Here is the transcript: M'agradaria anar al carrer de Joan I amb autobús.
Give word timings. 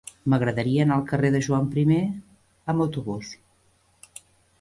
M'agradaria 0.33 0.85
anar 0.85 0.95
al 0.99 1.03
carrer 1.11 1.29
de 1.35 1.41
Joan 1.47 1.67
I 1.83 1.97
amb 2.75 2.85
autobús. 2.87 3.31